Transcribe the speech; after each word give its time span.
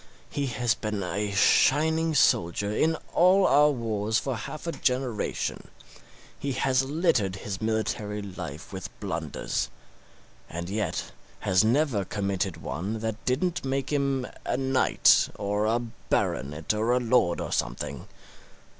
He 0.31 0.47
has 0.47 0.73
been 0.73 1.03
a 1.03 1.29
shining 1.31 2.15
soldier 2.15 2.75
in 2.75 2.95
all 3.13 3.45
our 3.45 3.69
wars 3.69 4.17
for 4.17 4.35
half 4.35 4.65
a 4.65 4.71
generation; 4.71 5.67
he 6.39 6.53
has 6.53 6.81
littered 6.81 7.35
his 7.35 7.61
military 7.61 8.23
life 8.23 8.73
with 8.73 8.89
blunders, 8.99 9.69
and 10.49 10.71
yet 10.71 11.11
has 11.41 11.63
never 11.63 12.03
committed 12.03 12.57
one 12.57 12.97
that 13.01 13.23
didn't 13.25 13.63
make 13.63 13.91
him 13.93 14.25
a 14.43 14.57
knight 14.57 15.29
or 15.35 15.65
a 15.67 15.77
baronet 15.77 16.73
or 16.73 16.93
a 16.93 16.99
lord 16.99 17.39
or 17.39 17.51
something. 17.51 18.07